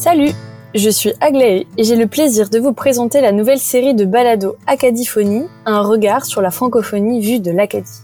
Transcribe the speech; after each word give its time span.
Salut, 0.00 0.32
je 0.74 0.88
suis 0.88 1.12
Aglaé 1.20 1.66
et 1.76 1.84
j'ai 1.84 1.94
le 1.94 2.06
plaisir 2.06 2.48
de 2.48 2.58
vous 2.58 2.72
présenter 2.72 3.20
la 3.20 3.32
nouvelle 3.32 3.58
série 3.58 3.92
de 3.92 4.06
balado 4.06 4.56
Acadiphonie, 4.66 5.44
un 5.66 5.82
regard 5.82 6.24
sur 6.24 6.40
la 6.40 6.50
francophonie 6.50 7.20
vue 7.20 7.38
de 7.38 7.50
l'Acadie. 7.50 8.00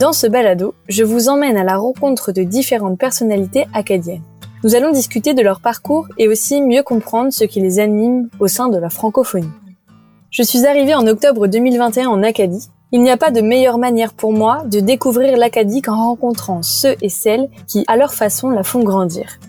Dans 0.00 0.14
ce 0.14 0.26
balado, 0.26 0.74
je 0.88 1.04
vous 1.04 1.28
emmène 1.28 1.58
à 1.58 1.64
la 1.64 1.76
rencontre 1.76 2.32
de 2.32 2.44
différentes 2.44 2.98
personnalités 2.98 3.66
acadiennes. 3.74 4.22
Nous 4.62 4.74
allons 4.74 4.90
discuter 4.90 5.34
de 5.34 5.42
leur 5.42 5.60
parcours 5.60 6.06
et 6.16 6.28
aussi 6.28 6.62
mieux 6.62 6.82
comprendre 6.82 7.30
ce 7.30 7.44
qui 7.44 7.60
les 7.60 7.78
anime 7.78 8.30
au 8.40 8.46
sein 8.46 8.70
de 8.70 8.78
la 8.78 8.88
francophonie. 8.88 9.52
Je 10.30 10.42
suis 10.42 10.64
arrivée 10.64 10.94
en 10.94 11.06
octobre 11.06 11.46
2021 11.46 12.08
en 12.08 12.22
Acadie 12.22 12.70
il 12.94 13.02
n'y 13.02 13.10
a 13.10 13.16
pas 13.16 13.32
de 13.32 13.40
meilleure 13.40 13.78
manière 13.78 14.12
pour 14.12 14.32
moi 14.32 14.62
de 14.66 14.78
découvrir 14.78 15.36
l'Acadie 15.36 15.82
qu'en 15.82 15.96
rencontrant 15.96 16.62
ceux 16.62 16.94
et 17.02 17.08
celles 17.08 17.48
qui, 17.66 17.84
à 17.88 17.96
leur 17.96 18.14
façon, 18.14 18.50
la 18.50 18.62
font 18.62 18.84
grandir. 18.84 19.40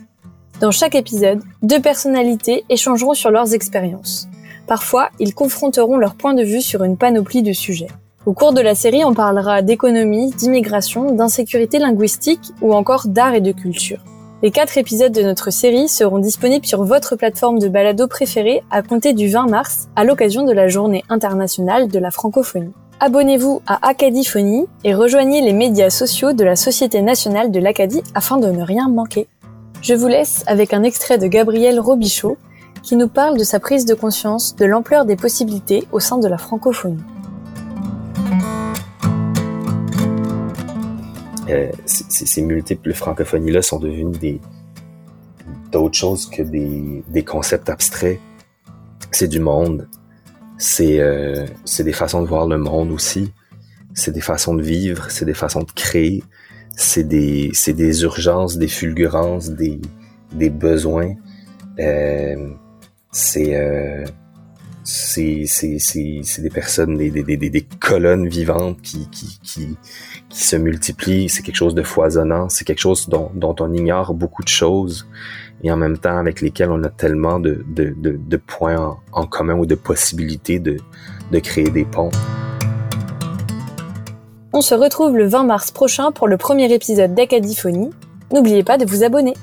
Dans 0.61 0.71
chaque 0.71 0.95
épisode, 0.95 1.43
deux 1.61 1.79
personnalités 1.79 2.65
échangeront 2.69 3.13
sur 3.13 3.29
leurs 3.29 3.53
expériences. 3.53 4.27
Parfois, 4.65 5.09
ils 5.19 5.35
confronteront 5.35 5.97
leur 5.97 6.15
point 6.15 6.33
de 6.33 6.41
vue 6.41 6.63
sur 6.63 6.83
une 6.83 6.97
panoplie 6.97 7.43
de 7.43 7.53
sujets. 7.53 7.91
Au 8.25 8.33
cours 8.33 8.51
de 8.51 8.61
la 8.61 8.73
série, 8.73 9.05
on 9.05 9.13
parlera 9.13 9.61
d'économie, 9.61 10.31
d'immigration, 10.31 11.11
d'insécurité 11.11 11.77
linguistique 11.77 12.51
ou 12.63 12.73
encore 12.73 13.05
d'art 13.05 13.35
et 13.35 13.41
de 13.41 13.51
culture. 13.51 14.03
Les 14.41 14.49
quatre 14.49 14.79
épisodes 14.79 15.13
de 15.13 15.21
notre 15.21 15.51
série 15.51 15.87
seront 15.87 16.17
disponibles 16.17 16.65
sur 16.65 16.83
votre 16.83 17.15
plateforme 17.15 17.59
de 17.59 17.67
balado 17.67 18.07
préférée 18.07 18.63
à 18.71 18.81
compter 18.81 19.13
du 19.13 19.27
20 19.27 19.49
mars 19.49 19.87
à 19.95 20.03
l'occasion 20.03 20.43
de 20.45 20.51
la 20.51 20.67
Journée 20.67 21.03
internationale 21.09 21.87
de 21.87 21.99
la 21.99 22.09
francophonie. 22.09 22.73
Abonnez-vous 23.01 23.61
à 23.67 23.89
Acadiphonie 23.89 24.67
et 24.85 24.95
rejoignez 24.95 25.41
les 25.41 25.51
médias 25.51 25.89
sociaux 25.89 26.31
de 26.31 26.45
la 26.45 26.55
Société 26.55 27.01
nationale 27.01 27.51
de 27.51 27.59
l'Acadie 27.59 28.01
afin 28.13 28.37
de 28.37 28.47
ne 28.47 28.63
rien 28.63 28.87
manquer. 28.87 29.27
Je 29.81 29.93
vous 29.93 30.07
laisse 30.07 30.45
avec 30.47 30.73
un 30.73 30.81
extrait 30.81 31.17
de 31.17 31.27
Gabriel 31.27 31.77
Robichaud 31.81 32.37
qui 32.83 32.95
nous 32.95 33.09
parle 33.09 33.37
de 33.37 33.43
sa 33.43 33.59
prise 33.59 33.83
de 33.83 33.95
conscience 33.95 34.55
de 34.55 34.63
l'ampleur 34.63 35.03
des 35.03 35.17
possibilités 35.17 35.85
au 35.91 35.99
sein 35.99 36.19
de 36.19 36.27
la 36.29 36.37
francophonie. 36.37 37.03
Euh, 41.49 41.69
ces 41.85 42.41
multiples 42.41 42.93
francophonies-là 42.93 43.61
sont 43.61 43.79
devenues 43.79 44.17
des 44.17 44.39
d'autres 45.73 45.97
choses 45.97 46.29
que 46.29 46.43
des, 46.43 47.03
des 47.09 47.23
concepts 47.25 47.69
abstraits. 47.69 48.19
C'est 49.11 49.27
du 49.27 49.41
monde, 49.41 49.89
c'est 50.57 50.99
euh, 50.99 51.45
des 51.79 51.93
façons 51.93 52.21
de 52.21 52.27
voir 52.27 52.47
le 52.47 52.57
monde 52.57 52.91
aussi. 52.91 53.33
C'est 53.93 54.11
des 54.11 54.21
façons 54.21 54.55
de 54.55 54.61
vivre, 54.61 55.09
c'est 55.09 55.25
des 55.25 55.33
façons 55.33 55.61
de 55.61 55.71
créer, 55.71 56.23
c'est 56.75 57.07
des 57.07 57.51
des 57.67 58.03
urgences, 58.03 58.57
des 58.57 58.67
fulgurances, 58.67 59.49
des 59.49 59.81
des 60.33 60.49
besoins. 60.49 61.13
Euh, 61.79 62.49
c'est 63.11 63.55
euh, 63.55 64.05
c'est 64.85 65.45
des 66.39 66.49
personnes 66.49 66.97
des, 66.97 67.67
colonnes 67.79 68.27
vivantes 68.27 68.81
qui 68.81 69.77
se 70.29 70.55
multiplient. 70.55 71.27
C'est 71.27 71.41
quelque 71.41 71.55
chose 71.55 71.75
de 71.75 71.81
foisonnant. 71.81 72.49
C'est 72.49 72.65
quelque 72.65 72.79
chose 72.79 73.09
dont 73.09 73.55
on 73.59 73.73
ignore 73.73 74.13
beaucoup 74.13 74.43
de 74.43 74.47
choses 74.47 75.07
et 75.63 75.71
en 75.71 75.77
même 75.77 75.97
temps 75.97 76.17
avec 76.17 76.41
lesquels 76.41 76.69
on 76.69 76.83
a 76.83 76.89
tellement 76.89 77.39
de, 77.39 78.37
points 78.45 78.97
en, 79.11 79.25
commun 79.25 79.55
ou 79.55 79.65
de 79.65 79.75
possibilités 79.75 80.59
de, 80.59 80.77
de 81.31 81.39
créer 81.39 81.69
des 81.69 81.85
ponts. 81.85 82.11
On 84.53 84.61
se 84.61 84.75
retrouve 84.75 85.17
le 85.17 85.27
20 85.27 85.43
mars 85.43 85.71
prochain 85.71 86.11
pour 86.11 86.27
le 86.27 86.37
premier 86.37 86.71
épisode 86.71 87.13
d'Acadiphonie. 87.13 87.89
N'oubliez 88.31 88.63
pas 88.63 88.77
de 88.77 88.85
vous 88.85 89.03
abonner. 89.03 89.33